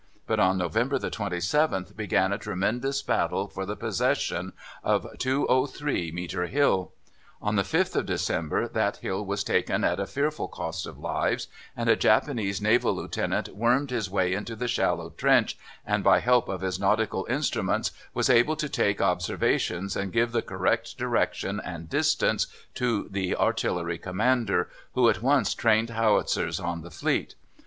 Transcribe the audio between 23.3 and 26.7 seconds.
artillery commander, who at once trained Howitzers